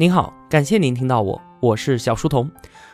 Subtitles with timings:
[0.00, 2.48] 您好，感谢您听到我，我是小书童。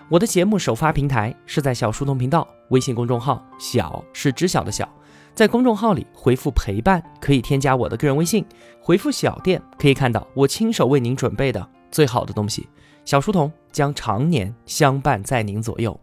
[0.08, 4.88] 我的节目首发平台是在小书童频道微信公众号，小是知晓的小，
[5.34, 8.42] 在公众号里回复陪伴可以添加我的个人微信，
[8.80, 12.66] 回复小店可以看到我亲手为您准备的最好的东西。
[13.04, 16.00] 小书童将常年相伴在您左右。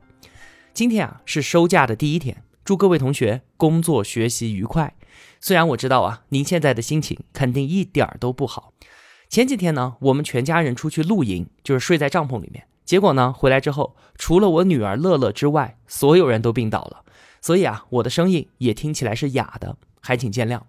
[0.71, 4.93] 今天啊是收假的第一天，祝各位同学工作学习愉快。
[5.39, 8.73] 虽然我知道啊，您现在的心情肯定一点儿都不好。
[9.31, 12.65] 前几天呢，我们全家人出去露营，就是睡在帐篷里面。
[12.83, 17.05] 结果呢，回来之后，除了我女儿乐乐之外，所有人都病倒了。
[17.39, 20.59] 所以啊，我的声音也听起来是哑的，还请见谅。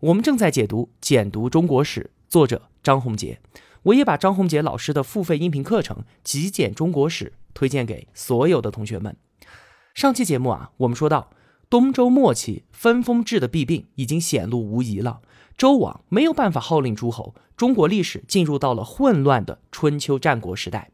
[0.00, 3.38] 我们正在解读《简读中国史》，作者张宏杰。
[3.84, 9.16] 我也把张宏杰老师的付费音频课程《极简中国史》推荐给所有的同学们。
[9.94, 11.30] 上期节目啊，我们说到
[11.70, 15.20] 东周末期分封制的弊病已经显露无遗了。
[15.56, 20.90] 周王没有办法号令诸侯，中国历史进入到了混乱的春秋战国时代。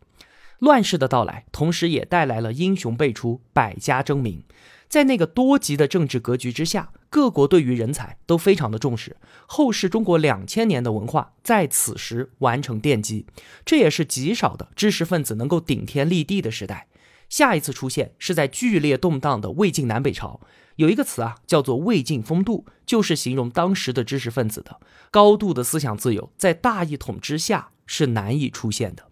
[0.58, 4.42] 乱世的到来，同时也带来了英雄辈出、百家争鸣。
[4.88, 9.16] 在那个多极的政治格局之下，各国对于人才都非常的重视。
[9.46, 13.26] 后世中国两千年的文化在此时完成奠基，
[13.64, 16.88] 这也是极少的知识分子能够顶天立地的时代。
[17.28, 20.40] 下一次出现是在剧烈动荡的魏晋南北朝。
[20.76, 24.78] 有一个词啊，叫做魏晋风度，就是形容当时的知识分子的
[25.10, 29.04] 高度的思想自由，在大一统之下是难以出现的。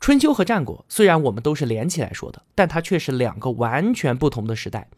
[0.00, 4.88] 春秋和战国虽然我们都是连起来说的，但它却是两个完全不同的时代。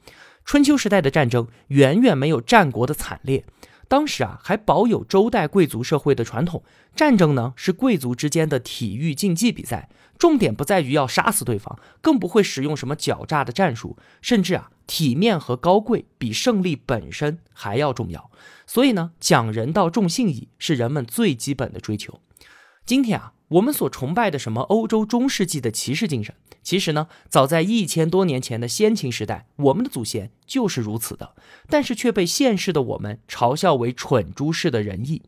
[0.44, 3.44] 春秋时代的战争远远没有战国的惨烈。
[3.90, 6.62] 当时啊，还保有周代贵族社会的传统，
[6.94, 18.30] 战争呢是贵族之间的体育竞技比赛，重点不在于要杀死对方，更不会使用什么狡诈的战术，甚至啊，体面和高贵比胜利本身还要重要。
[18.64, 22.20] 所以呢，讲人道重信义是人们最基本的追求。
[22.90, 23.34] 今天啊。
[23.50, 31.36] 我们所崇拜的什么欧洲中世纪的骑士精神，其实呢，早在一千多年前的先秦时代，我们的祖先就是如此的，
[31.68, 35.22] 但是却被现世的我们嘲笑为蠢猪式的仁义。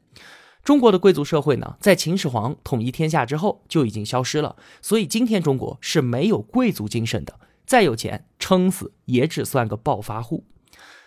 [0.65, 10.43] 中国的贵族社会呢，在秦始皇统一天下之后就已经消失了，所以今天中国是没有贵族精神的，再有钱撑死也只算个暴发户。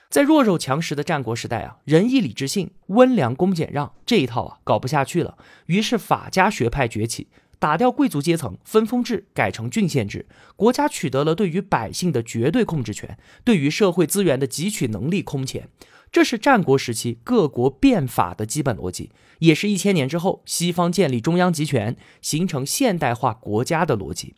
[0.09, 7.27] 在弱肉强食的战国时代啊，仁义礼智信、温良恭俭让这一套啊搞不下去了，于是法家学派崛起，
[7.59, 15.67] 打掉贵族阶层分封制，改成郡县制，国家取得了对于百姓的绝对控制权，对于社会资源的汲取能力空前。
[16.11, 24.35] 这是战国时期各国变法的基本逻辑，也是一千年之后西方建立中央集权、形成现代化国家的逻辑。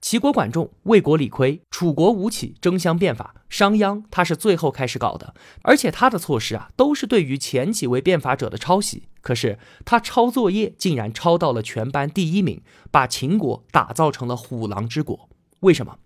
[0.00, 9.08] 齐国管仲、魏国李悝、楚国吴起争相变法，商鞅他是最后开始搞的，而且他的措施啊都是对于前几位变法者的抄袭。
[9.20, 15.28] 可是他抄作业竟然抄到了全班第一名，把秦国打造成了虎狼之国。
[15.60, 15.98] 为什么？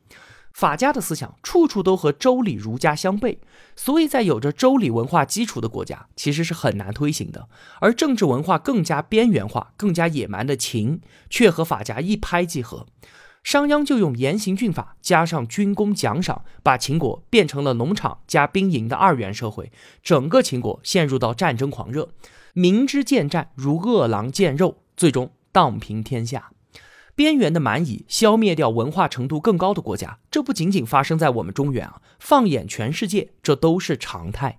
[0.53, 3.39] 法家的思想处处都和周礼儒家相悖，
[3.75, 7.49] 所以在有着周礼文化基础的国家其实是很难推行的。
[7.81, 11.01] 而政治文化更加边缘化、更加野蛮的秦，
[11.31, 12.87] 却和法家一拍即合。
[13.45, 19.71] 商鞅就用严刑峻法加上军功奖赏，把秦国变成了农场加兵营的二元社会，
[20.03, 22.09] 整个秦国陷入到战争狂热，
[22.55, 26.51] 明知见战如饿狼见肉，最终荡平天下。
[27.15, 34.59] 边缘的蛮夷消灭掉文化程度更高的国家，这不仅仅发生在我们中原啊，放眼全世界，这都是常态。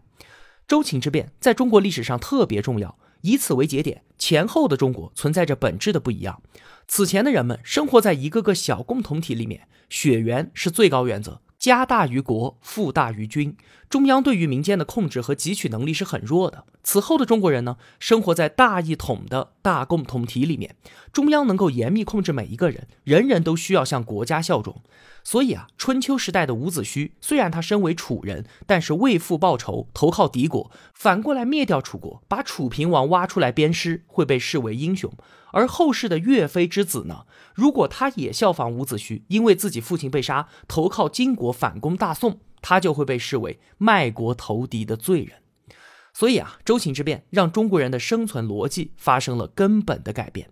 [0.68, 2.98] 周秦之变在中国历史上特别重要。
[3.26, 6.44] 以此为节点，前后的中国存在着本质的不一样。
[6.88, 11.42] 此前的人们生活在一个个小共同体里面，血缘是最高原则。
[11.58, 13.58] 家大于国，富大于君。
[13.96, 16.66] 中央对于民间的控制和汲取能力是很弱的。
[16.84, 20.76] 此后的中国人呢，生活在大一统的大共同体里面，
[21.14, 24.82] 中央能够严密控制每一个人，人人都需要向国家效忠。
[25.24, 35.10] 所以啊，春秋时代的伍子胥，虽然他身为楚人，但是为父报仇，投靠敌国，反过来灭掉楚国，把楚平王挖出来鞭尸，会被视为英雄。
[35.54, 37.22] 而后世的岳飞之子呢？
[37.54, 45.38] 如果他也效仿伍子胥，因为自己父亲被杀，投靠金国反攻大宋，他就会被视为卖国投敌的罪人。
[46.16, 50.50] 所以啊，周秦之变让中国人的生存逻辑发生了根本的改变。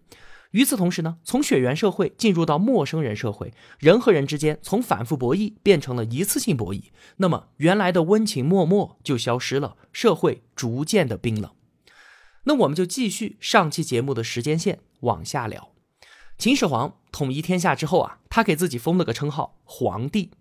[0.52, 11.52] 与此同时呢，从血缘社会进入到陌生人社会，人和人之间从反复博弈变成了一次性博弈，那么原来的温情脉脉就消失了，社会逐渐的冰冷。
[12.44, 15.70] 那我们就继续上期节目的时间线往下聊。
[16.38, 20.32] 秦始皇统一天下之后啊，他给自己封了个称号——皇帝。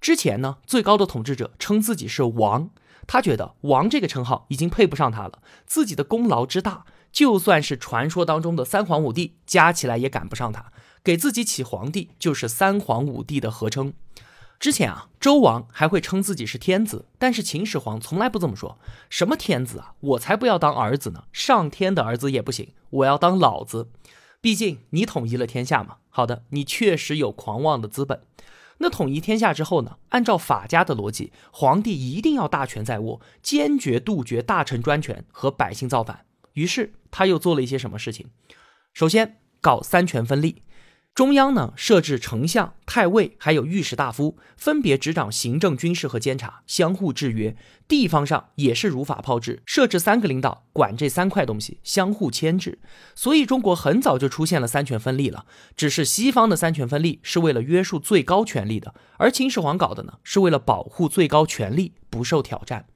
[0.00, 2.70] 之前呢，最高的统治者称自己是王，
[3.06, 10.72] 他觉得王这个称号已经配不上他了，自己的功劳之大，就算是传说当中的三皇五帝，加起来也赶不上他。
[11.02, 13.92] 给自己起皇帝，就是三皇五帝的合称。
[14.58, 18.78] 之前啊，周王还会称自己是天子，但是秦始皇从来不这么说。
[19.08, 21.24] 什么天子啊，我才不要当儿子呢！
[21.32, 23.88] 上天的儿子也不行，我要当老子。
[24.42, 25.96] 毕竟你统一了天下嘛。
[26.10, 28.20] 好的，你确实有狂妄的资本。
[28.82, 29.98] 那统一天下之后呢？
[30.08, 36.24] 按照法家的逻辑，皇帝一定要大权在握，坚决杜绝大臣专权和百姓造反。
[36.54, 38.28] 于是他又做了一些什么事情？
[38.94, 40.62] 首先搞三权分立。
[41.14, 47.54] 中央呢设置丞相、太尉，还有御史大夫，分别执掌行政、军事和监察，相互制约。
[47.86, 52.78] 地方上也是如法炮制，设置三个领导管这三块东西，相互牵制。
[53.14, 55.44] 所以中国很早就出现了三权分立了。
[55.76, 62.86] 只是西方的三权分立是为了约束最高权力的，而秦始皇搞的呢是为了保护最高权力不受挑战。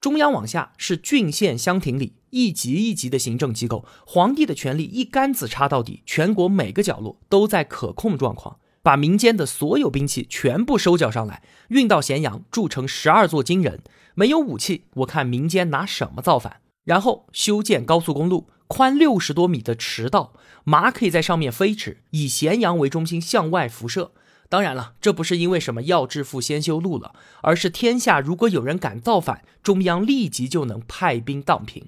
[0.00, 13.82] 中央往下是郡县乡亭里一级一级的行政机构，皇帝的权力一竿子插到底，全国每个角落都在可控状况，把民间的所有兵器全部收缴上来，运到咸阳铸成十二座金人。
[14.14, 16.62] 没有武器，我看民间拿什么造反？
[16.84, 20.32] 然后修建高速公路，宽六十多米的驰道，
[20.64, 24.12] 马可以在上面飞驰，以咸阳为中心向外辐射。
[24.50, 31.86] 当然了，这不是因为什么要致富先修路了，而是天下如果有人敢造反，中央立即就能派兵荡平，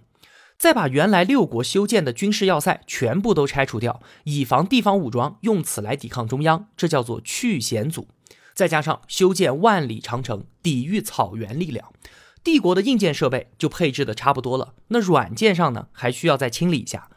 [0.57, 8.07] 再把原来六国修建的军事要塞全部都拆除掉，以防地方武装用此来抵抗中央，这叫做去险阻。
[8.55, 11.93] 再加上修建万里长城，抵御草原力量，
[12.45, 14.75] 帝国的硬件设备就配置的差不多了。
[14.87, 17.09] 那软件上呢，还需要再清理一下。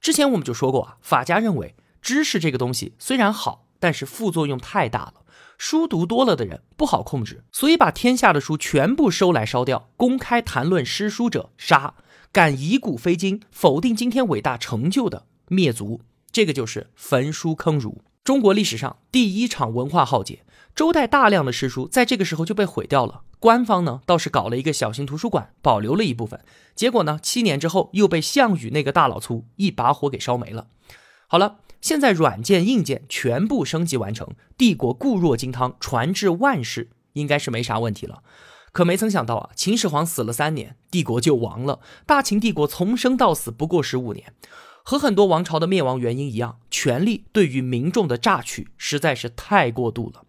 [0.00, 3.66] 之前我们就说过啊，法家认为知识这个东西虽然好。
[3.82, 5.14] 但是副作用太大了，
[5.58, 11.94] 书读多了的人不好控制，所以把天下的书全部收来烧掉，公开谈论诗书者杀，
[12.30, 18.04] 敢以古非今、否定今天伟大成就的灭族，这个就是焚书坑儒。
[18.22, 20.44] 中国历史上第一场文化浩劫，
[20.76, 23.22] 周代大量的诗书在这个时候就被毁掉了。
[23.40, 26.40] 官方呢倒是搞了一个小型图书馆，保留了一部分，
[26.76, 30.68] 结果呢七年之后又被项羽那个大老粗一把火给烧没了。
[31.26, 31.56] 好了。
[31.82, 38.22] 现在软件硬件全部升级完成，帝国固若金汤，传至万世，应该是没啥问题了。
[38.70, 41.80] 可没曾想到啊，秦始皇死了三年，帝国就亡了。
[42.06, 44.32] 大秦帝国从生到死不过十五年，
[44.82, 50.22] 和很多王朝的灭亡原因一样，权力对于民众的榨取实在是太过度了。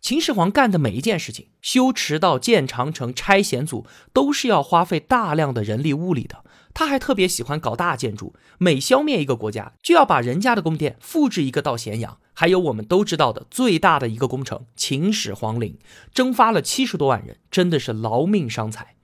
[0.00, 6.44] 秦始皇干的每一件事情，修驰道、建长城、拆险阻，都是要花费大量的人力物力的。
[6.74, 12.18] 他还特别喜欢搞大建筑，每消灭一个国家，就要把人家的宫殿复制一个到咸阳。
[12.34, 15.78] 还有我们都知道的最大的一个工程——秦始皇陵，
[16.14, 18.96] 征发了七十多万人，真的是劳命伤财，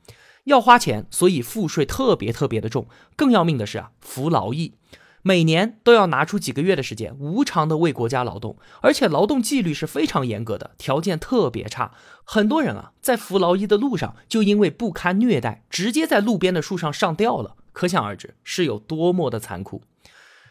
[0.44, 2.88] 要花钱，所以赋税特别特别的重。
[3.14, 4.76] 更要命的是啊，服劳役，
[5.20, 11.92] 每年都要拿出几个月的时间，无偿的为国家劳动，而且劳动纪律是非常严格的，条件特别差。
[12.24, 17.56] 很多人啊，在服劳役的路上，就因为不堪虐待，直接在路边的树上上吊了。
[17.78, 19.82] 可想而知是有多么的残酷，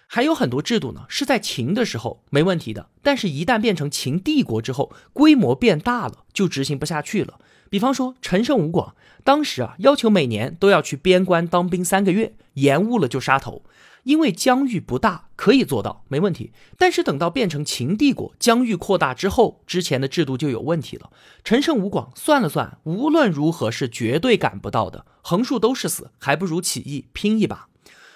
[0.08, 7.38] 还有很多制度呢，是在秦的时候没问题的，但是一旦变成秦帝国之后，规模变大了，就执行不下去了。
[7.70, 8.96] 比方说陈胜吴广，
[9.26, 13.62] 当时啊要求每年都要去边关当兵三个月，延误了就杀头。
[14.08, 16.54] 因为疆域不大，可以做到没问题。
[16.78, 21.12] 但是等到变成秦帝国，疆域扩大之后，之前的制度就有问题了。
[21.44, 27.68] 陈胜吴广算了算，无论如何是绝对赶不到的，横竖都是死，还不如起义拼一把。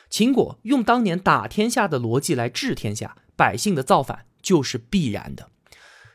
[0.10, 5.50] 秦国用当年打天下的逻辑来治天下，百姓的造反就是必然的。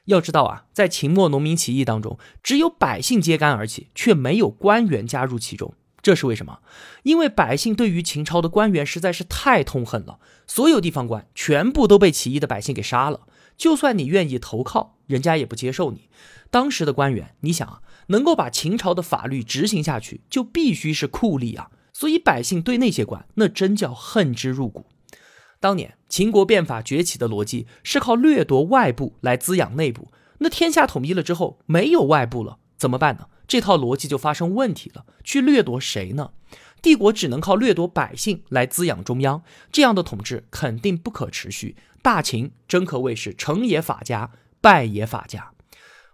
[0.07, 5.75] 要知道啊，在秦末农民起义当中，只有百姓揭竿而起，却没有官员加入其中。
[6.07, 6.61] 这是为什么？
[7.03, 13.23] 因为百姓对于秦朝的官员实在是太痛恨了，所有地方官全部都被起义的百姓给杀了。
[13.57, 16.09] 就算你愿意投靠，人家也不接受你。
[16.49, 21.73] 当时的官员，你想啊，能够把秦朝的法律执行下去，就必须是酷吏啊。
[21.93, 24.87] 所以百姓对那些官，那真叫恨之入骨。
[25.59, 33.27] 当年秦国变法崛起的逻辑是靠掠夺外部来滋养内部，那天下统一了之后，没有外部了，怎么办呢？
[33.49, 36.33] 这套逻辑就发生问题了，去掠夺谁呢？
[36.83, 39.43] 帝国只能靠掠夺百姓来滋养中央，
[39.73, 41.77] 这样的统治肯定不可持续。
[42.03, 44.31] 大秦真可谓是成也法家，
[44.61, 45.53] 败也法家。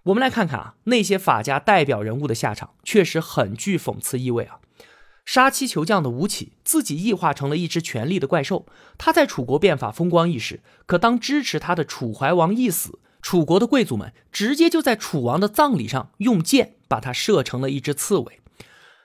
[0.04, 4.58] 我们来看看啊，那些法家代表人物的下场，确实很具讽刺意味啊。
[5.24, 8.66] 杀妻求将的吴起，自己异化成了一只权力的怪兽。
[8.98, 12.98] 他在楚国变法风光一时，可当支持他的楚怀王一死。
[13.22, 18.40] 楚国的贵族们直接就在楚王的葬礼上用箭把他射成了一只刺猬。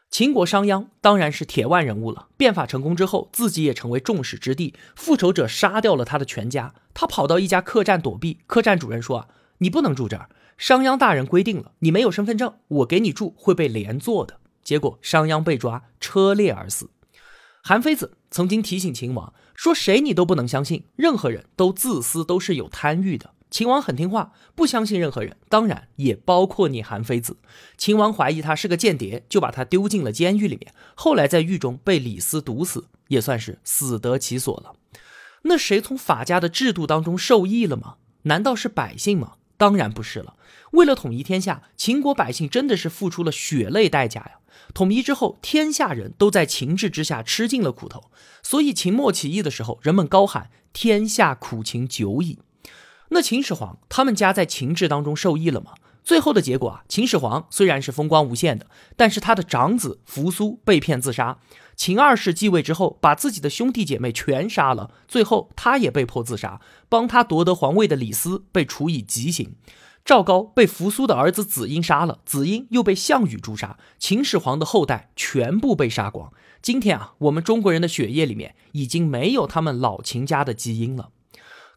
[0.09, 4.73] 秦国商鞅当然是铁腕人物了，变法成功之后，自己也成为众矢之的。
[4.95, 8.39] 复仇者杀掉了他的全家，他跑到一家客栈躲避。
[8.47, 9.27] 客栈主人说：“啊，
[9.59, 16.89] 你不能住这儿，商鞅大人规定了，你没有身份证，我给你住会被连坐的。”结果商鞅被抓，车裂而死。
[17.61, 27.37] 韩非子曾经提醒秦王说：“谁你都不能相信，任何人都自私，都是有贪欲的。”秦王很听话，不相信任何人，当然也包括你韩非子。
[27.77, 30.73] 秦王怀疑他是个间谍，就把他丢进了监狱里面。
[30.95, 34.73] 后来在狱中被李斯毒死，也算是死得其所了。
[35.43, 37.95] 那谁从法家的制度当中受益了吗？
[38.23, 39.35] 难道是百姓吗？
[39.55, 40.35] 当然不是了。
[40.71, 44.39] 为了统一天下，秦国百姓真的是付出了血泪代价呀。
[44.73, 48.11] 统一之后，天下人都在秦制之下吃尽了苦头，
[48.43, 52.39] 所以秦末起义的时候，人们高喊“天下苦秦久矣”。
[53.09, 55.73] 那秦始皇他们家在秦制当中受益了吗？
[56.03, 61.37] 最后的结果啊，秦始皇虽然是风光无限的，但是他的长子扶苏被骗自杀。
[61.75, 66.61] 秦二世继位之后，把自己的兄弟姐妹全杀了，最后他也被迫自杀。
[66.89, 69.55] 帮他夺得皇位的李斯被处以极刑。
[70.05, 73.77] 赵高被扶苏的儿子子婴杀了，子婴又被项羽诛杀。
[73.99, 76.31] 秦始皇的后代全部被杀光。
[76.61, 81.09] 今天啊，我们中国人的血液里面已经没有他们老秦家的基因了。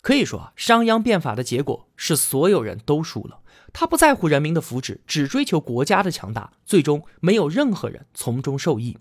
[0.00, 3.40] 可以说啊，商鞅变法的结果是所有人都输了。
[3.72, 8.98] 他不在乎人民的福祉，只追求国家的强大，最终没有任何人从中受益。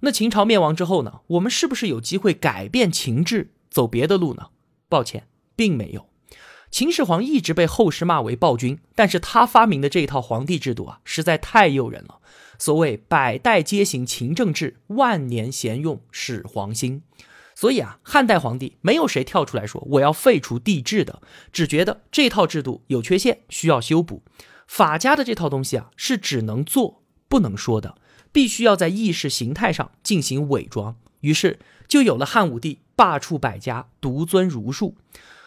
[0.00, 1.20] 那秦朝灭亡之后呢？
[1.26, 4.46] 我们是不是有机会改变秦制，走别的路呢？
[4.88, 6.08] 抱歉，并没有。
[6.70, 12.20] 秦始皇一直被后世骂为暴君，但是他发明的这一套皇帝制度啊，实在太诱人了。
[12.58, 17.02] 所谓百代皆行秦政制，万年贤用始皇心。
[17.60, 21.20] 所以啊，汉代皇帝没有谁跳出来说我要废除帝制的，
[21.52, 24.22] 只觉得这套制度有缺陷，需要修补。
[24.66, 27.98] 法家的这套东西啊，是只能做不能说的，
[28.32, 30.96] 必须要在意识形态上进行伪装。
[31.20, 34.96] 于是就有了汉武帝罢黜百家，独尊儒术。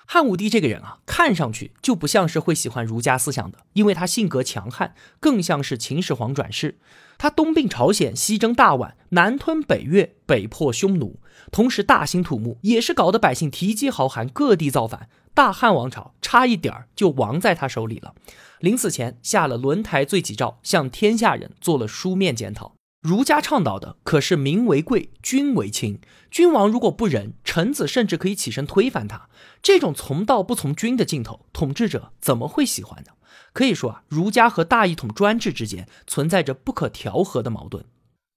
[0.06, 6.78] 汉武帝这个人啊，看上去就不像是会喜欢儒家思想的，因为他性格强悍，更像是秦始皇转世。
[7.18, 11.20] 他东并朝鲜，西征大宛，南吞北越，北破匈奴，
[11.52, 15.10] 同时大兴土木，也是搞得百姓提饥豪寒，各地造反。
[15.34, 18.14] 大汉王朝差一点儿就亡在他手里了。
[18.60, 22.76] 临死前下了轮台罪己诏，向天下人做了书面检讨。
[23.04, 26.00] 儒家倡导的可是民为贵，君为轻。
[26.32, 29.28] 君王如果不仁，臣子甚至可以起身推翻他。
[29.62, 33.12] 这种从道不从君的劲头，统治者怎么会喜欢呢？
[33.52, 37.84] 可以说啊，儒家和大一统专制之间存在着不可调和的矛盾。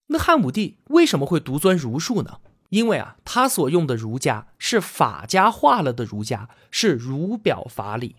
[0.08, 2.38] 那汉武帝为什么会独尊儒术呢？
[2.70, 8.16] 因为啊，他所用的儒家是法家化了的儒家，是儒表法理。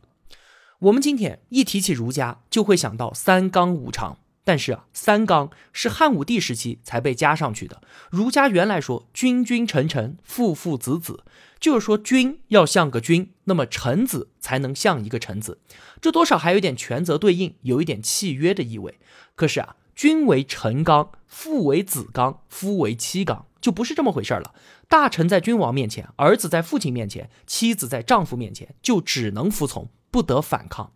[0.79, 4.19] 我们今天一提起儒家，就会想到三纲五常。
[4.47, 7.81] 但是啊，三纲是汉武帝时期才被加上去的。
[8.09, 11.25] 儒家原来说君君臣臣父父子子，
[11.59, 15.59] 就是说君要像个君，那么臣子才能像一个臣子。
[15.99, 18.97] 这多少还有点权责对应，有一点契约的意味。
[19.35, 24.55] 可是啊，君为臣纲，父为子纲，夫为妻纲，就不是这么回事了。
[24.87, 30.93] 大臣在君王面前，儿子在父亲面前，妻子在丈夫面前，就只能服从，不得反抗。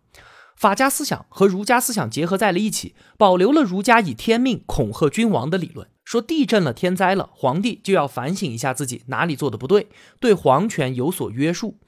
[0.62, 9.88] 法家思想和儒家思想结合在了一起，保留了儒家以天命恐吓君王的理论，说地震了、天灾了，皇帝就要反省一下自己哪里做的不对，
[10.20, 11.78] 对皇权有所约束。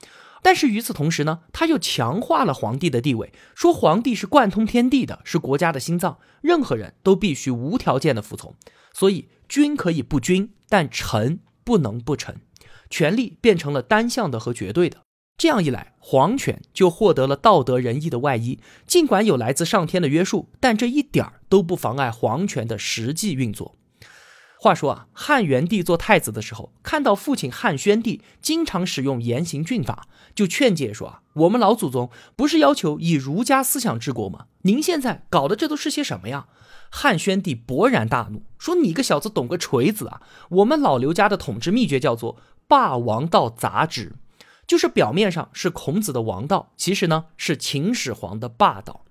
[0.42, 8.56] 但是与此同时呢，他又强化了皇帝的地位，说皇帝是贯通天地的，是国家的心脏，任何人都必须无条件的服从。
[8.92, 12.40] 所以君可以不君，但臣不能不臣，
[12.90, 15.03] 权力变成了单向的和绝对的。
[15.36, 18.60] 这样一来，皇权就获得了道德仁义的外衣。
[18.86, 23.76] 尽管有来自上天的约束，但这一点儿都不妨碍皇权的实际运作。
[24.60, 34.46] 话说啊，汉元帝做太子的时候，看到父亲汉宣帝经常使用严刑峻法，就劝诫说啊：“我们老祖宗不是要求以儒家思想治国吗？
[34.62, 36.46] 您现在搞的这都是些什么呀？”
[36.88, 40.22] 汉宣帝勃然大怒，说：“你个小子懂个锤子啊！
[40.48, 42.38] 我们老刘家的统治秘诀叫做
[42.68, 44.12] 霸王道杂之。”
[44.66, 49.04] 就是表面上是孔子的王道，其实呢是秦始皇的霸道。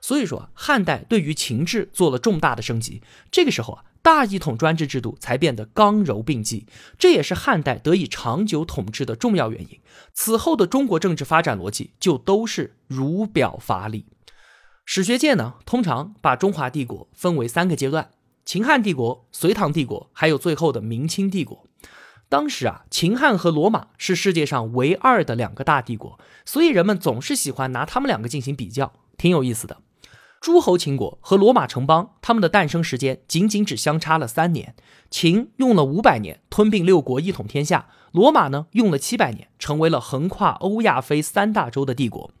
[0.00, 3.02] 所以说，汉代对于秦制做了重大的升级。
[3.30, 6.66] 这个时候啊，大一统专制制度才变得刚柔并济，
[6.98, 9.80] 这也是汉代得以长久统治的重要原因。
[10.12, 14.04] 此后的中国政治发展逻辑就都是儒表法理。
[14.84, 18.10] 史学界呢，通常把中华帝国分为三个阶段：
[18.44, 21.66] 秦汉帝国、隋唐帝国，还有最后的明清帝国。
[22.34, 29.76] 当时啊，秦汉和罗马是世界上唯二的两个大帝国，所以人们总是喜欢拿他们两个进行比较，挺有意思的。
[30.40, 34.74] 诸侯秦国和罗马城邦，他们的诞生时间仅仅只相差了三年。
[35.08, 42.32] 秦用了五百年吞并六国，一统天下；罗马呢，用了七百年，成为了横跨欧亚非三大洲的帝国。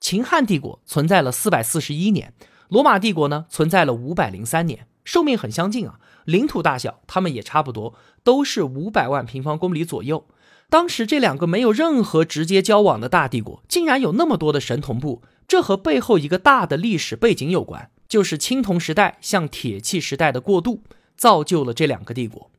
[0.00, 2.34] 秦汉帝国存在了四百四十一年，
[2.68, 10.26] 罗马帝国呢，存在了五百零三年，寿命很相近啊，领土大小他们也差不多，都是五百万平方公里左右。
[10.68, 15.22] 当时这两个没有任何直接交往的大帝国，竟然有那么多的神同步。
[15.46, 20.82] 这和背后一个大的历史背景有关，就是青铜时代向铁器时代的过渡，
[21.16, 22.50] 造就了这两个帝国。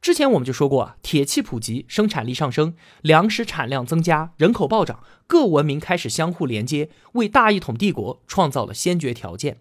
[0.00, 9.58] 之前我们就说过啊，铁器普及，生产力上升，粮食产量增加，人口暴涨，各文明开始相互连接，为大一统帝国创造了先决条件。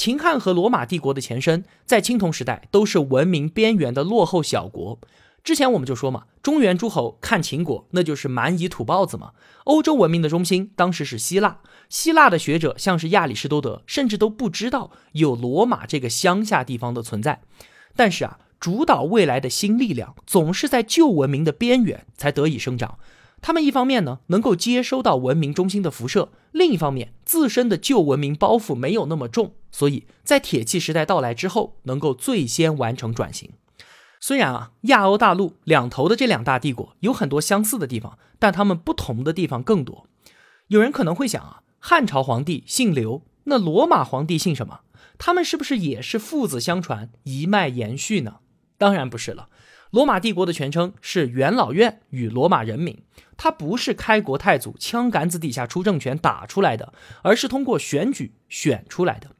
[0.00, 4.98] 秦汉和罗马帝国的前身，在青铜时代都是文明边缘的落后小国。
[5.44, 9.32] 之前我们就说嘛，中原诸侯看秦国，那就是蛮夷土包子嘛。
[9.64, 11.58] 欧洲文明的中心当时是希腊，
[11.90, 17.42] 希腊的学者像是亚里士多德，甚至都不知道有罗马这个乡下地方的存在。
[17.94, 22.98] 但是啊，主导未来的新力量总是在旧文明的边缘才得以生长。
[23.42, 33.52] 他们一方面呢能够接收到文明中心的辐射，另一方面自身的旧文明包袱没有那么重，所以在铁器时代到来之后，能够最先完成转型。
[34.20, 40.06] 虽然啊，亚欧大陆两头的这两大帝国有很多相似的地方，但他们不同的地方更多。
[40.68, 44.80] 有人可能会想啊，汉朝皇帝姓刘，那罗马皇帝姓什么？
[45.16, 48.40] 他们是不是也是父子相传、一脉延续呢？
[48.76, 49.48] 当然不是了。
[49.90, 53.02] 罗马帝国的全称是元老院与罗马人民，
[53.38, 59.30] 它不是开国太祖枪杆子底下出政权打出来的，而是通过选举选出来的。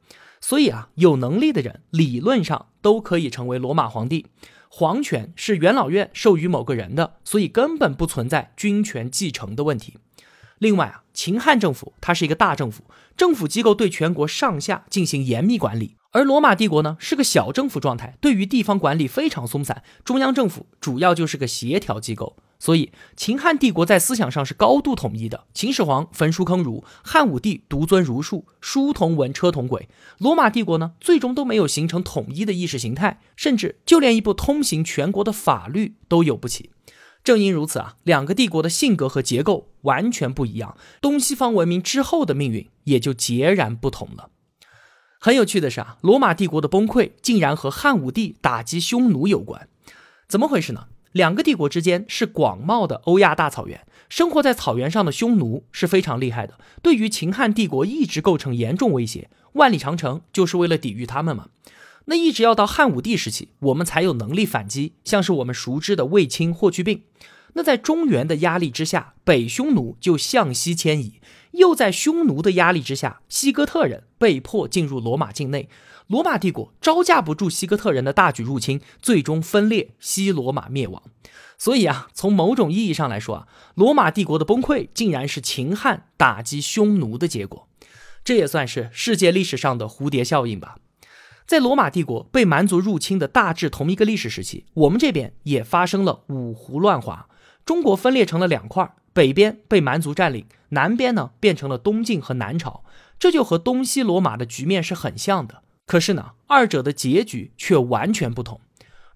[0.41, 4.25] 所以啊，有能力的人理论上都可以成为罗马皇帝。
[4.67, 9.97] 皇权是元老院授予某个人的，所以根本不存在君权继承的问题。
[10.57, 12.83] 另外啊，秦汉政府它是一个大政府，
[13.15, 15.95] 政府机构对全国上下进行严密管理。
[16.11, 22.37] 而罗马帝国呢是个小政府状态，对于地方管理非常松散，中央政府主要就是个协调机构。
[22.61, 29.89] 所以秦汉帝国在思想上是高度统一的，秦始皇焚书坑儒，汉武帝独尊儒术，书同文，车同轨。
[30.19, 36.69] 罗马帝国呢最终都没有形成统一的意识形态，甚至就连一部通行全国的法律都有不起。
[37.23, 44.29] 正因如此啊，两个帝国的性格和结构完全不一样，东西方文明之后的命运也就截然不同了。
[45.19, 49.67] 很有趣的是啊，罗马帝国的崩溃竟然和汉武帝打击匈奴有关，
[50.27, 50.85] 怎么回事呢？
[51.11, 59.29] 两个帝国之间是广袤的欧亚大草原，生活在草原上的匈奴是非常厉害的，对于秦汉帝国一直构成严重威胁。
[59.53, 61.49] 万里长城就是为了抵御他们嘛。
[62.05, 67.03] 那一直要到汉武帝时期，我们才有能力反击，像是我们熟知的卫青、霍去病。
[67.53, 71.19] 那在中原的压力之下，北匈奴就向西迁移。
[71.51, 75.67] 又在匈奴的压力之下，西哥特人被迫进入罗马境内，
[76.07, 81.03] 罗马帝国招架不住西哥特人的大举入侵，最终分裂，西罗马灭亡。
[81.57, 87.67] 所以啊，从某种意义上来说啊，罗马帝国的崩溃竟然是秦汉打击匈奴的结果，
[88.23, 90.77] 这也算是世界历史上的蝴蝶效应吧。
[91.45, 97.27] 在罗马帝国被蛮族入侵的大致同一个历史时期，我们这边也发生了五胡乱华，
[97.65, 98.93] 中国分裂成了两块。
[99.13, 102.85] 北边被蛮族占领，南边呢变成了东晋和南朝，
[103.19, 105.63] 这就和东西罗马的局面是很像的。
[105.85, 108.61] 可是呢，二者的结局却完全不同。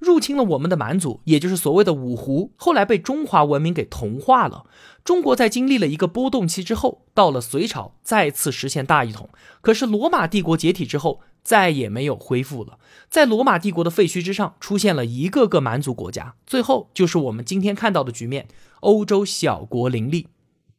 [0.06, 4.66] 入侵了我们的蛮族，也就是所谓的五胡，后来被中华文明给同化了。
[5.04, 9.30] 中国在经历了一个波动期之后，到了隋朝再次实现大一统。
[9.62, 12.78] 可是罗马帝国解体之后，再也没有恢复了。
[13.10, 18.48] 在罗马帝国的废墟之上，出现了一个个蛮族国家，最后就是我们今天看到的局面：
[18.82, 20.28] 欧洲小国林立。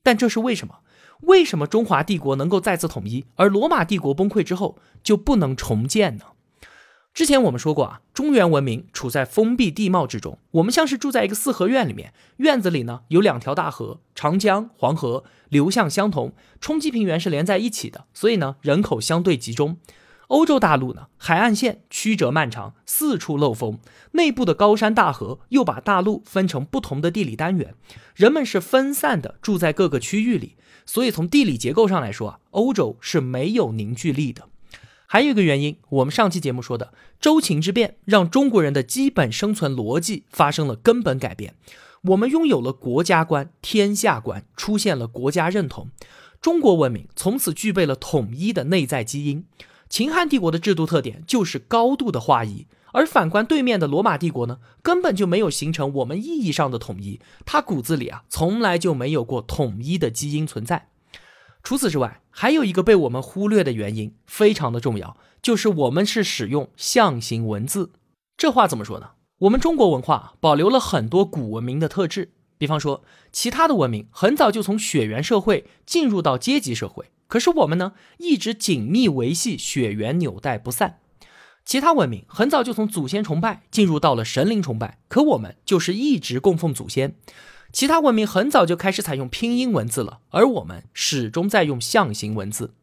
[0.02, 0.76] 但这是为什么？
[1.22, 6.24] 为什么中华帝国能够再次统一，而罗马帝国崩溃之后就不能重建呢？
[7.16, 19.79] 之前我们说过啊，中原文明处在封闭地貌之中，我们像是住在一个四合院里面，院子里呢有两条大河，长江、黄河流向相同，冲积平原是连在一起的，所以呢人口相对集中。
[20.26, 23.79] 欧洲大陆呢海岸线曲折漫长，四处漏风，
[24.12, 27.74] 内部的高山大河又把大陆分成不同的地理单元，
[28.14, 34.50] 人们是分散的住在各个区域里，所以从地理结构上来说啊，欧洲是没有凝聚力的。
[35.06, 41.54] 还有一个原因，我们上期节目说的周秦之变，让中国人的基本生存逻辑发生了根本改变。
[42.02, 45.88] 我们拥有了国家观、天下观，出现了国家认同，
[46.40, 49.44] 中国文明从此具备了统一的内在基因。
[49.88, 60.88] 秦汉帝国的制度特点就是高度的化一，而反观对面的罗马帝国呢，根本就没有形成我们意义上的统一，它骨子里啊，从来就没有过统一的基因存在。
[61.66, 67.90] 除此之外，还有一个被我们忽略的原因，非常的重要，就是我们是使用象形文字。
[68.37, 69.14] 这话怎么说呢？
[69.38, 73.02] 我们中国文化保留了很多古文明的特质，比方说，
[73.33, 81.00] 其他的文明很早就从血缘社会进入到阶级社会，可是我们呢，一直紧密维系血缘纽带不散。
[81.64, 87.16] 其他文明很早就从祖先崇拜进入到了神灵崇拜，可我们就是一直供奉祖先。
[87.72, 92.74] 其他文明很早就开始采用拼音文字了，而我们始终在用象形文字。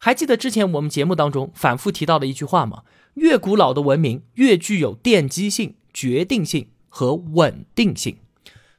[0.00, 2.82] 还记得之前我们节目当中反复提到的一句话吗？
[3.14, 5.76] 越古老的文明越具有奠基性。
[5.94, 8.16] 决定性和稳定性，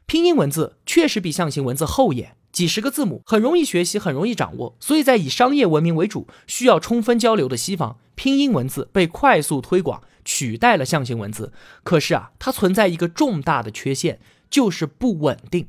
[0.06, 4.76] 拼音文字确实比象形文字厚眼，几十个字母很容易学习，很容易掌握。
[4.82, 11.54] 所以在以商业文明为主、需要充分交流的西方，拼音文字被快速推广，取代了象形文字。
[11.86, 15.68] 可是啊，它存在一个重大的缺陷，就是不稳定。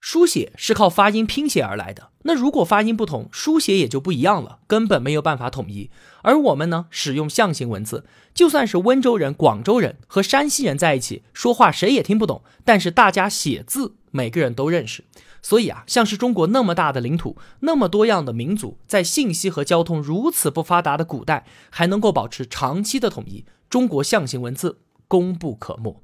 [0.00, 5.88] 书写是靠发音拼写而来的，那如果发音不同，书写也就不一样了，根本没有办法统一。
[6.20, 15.04] 而我们呢，使用象形文字，就算是温州人、广州人和山西人在一起说话，谁也听不懂，但是大家写字，每个人都认识。
[15.40, 26.03] 所以啊，像是中国那么大的领土，那么多样的民族，在信息和交通如此不发达的古代，还能够保持长期的统一，中国象形文字功不可没。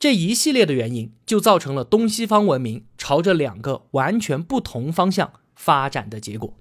[0.00, 6.54] 这一系列的原因，就造成了东西方文明朝着两个完全不同方向发展的结果。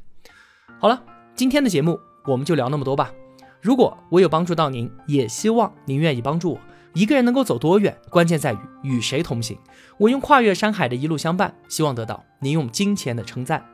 [0.77, 1.01] 好了，
[1.35, 3.13] 今天的节目我们就聊那么多吧。
[3.61, 6.59] 如果我有帮助到您，也希望您愿意帮助我。
[6.93, 9.57] 一个人能够走多远，关键在于与谁同行。
[9.97, 13.65] 我用跨越山海的一路相伴，希望得到您用金钱的称赞。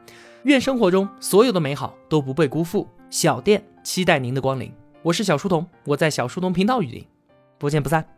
[0.43, 2.87] 愿生活中所有的美好都不被辜负。
[3.09, 4.71] 小店期待您的光临。
[5.01, 7.03] 我是小书童，我在小书童频道与您
[7.57, 8.14] 不见不散。